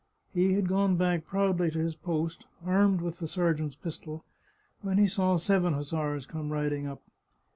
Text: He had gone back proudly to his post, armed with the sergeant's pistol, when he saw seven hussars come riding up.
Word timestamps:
He 0.33 0.53
had 0.53 0.67
gone 0.67 0.95
back 0.95 1.27
proudly 1.27 1.69
to 1.69 1.77
his 1.77 1.95
post, 1.95 2.47
armed 2.65 3.01
with 3.01 3.19
the 3.19 3.27
sergeant's 3.27 3.75
pistol, 3.75 4.25
when 4.81 4.97
he 4.97 5.05
saw 5.05 5.37
seven 5.37 5.73
hussars 5.75 6.25
come 6.25 6.51
riding 6.51 6.87
up. 6.87 7.03